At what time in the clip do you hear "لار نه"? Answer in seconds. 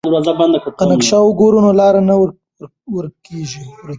1.79-2.15